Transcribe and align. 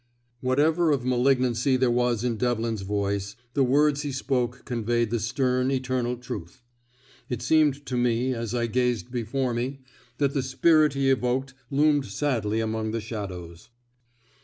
Whatever 0.39 0.89
of 0.89 1.05
malignancy 1.05 1.77
there 1.77 1.91
was 1.91 2.23
in 2.23 2.35
Devlin's 2.35 2.81
voice, 2.81 3.35
the 3.53 3.63
words 3.63 4.01
he 4.01 4.11
spoke 4.11 4.63
conveyed 4.65 5.11
the 5.11 5.19
stern, 5.19 5.69
eternal 5.69 6.17
truth. 6.17 6.63
It 7.29 7.43
seemed 7.43 7.85
to 7.85 7.95
me, 7.97 8.33
as 8.33 8.55
I 8.55 8.65
gazed 8.65 9.11
before 9.11 9.53
me, 9.53 9.81
that 10.17 10.33
the 10.33 10.41
spirit 10.41 10.95
he 10.95 11.11
evoked 11.11 11.53
loomed 11.69 12.07
sadly 12.07 12.61
among 12.61 12.89
the 12.93 12.99
shadows. 12.99 13.69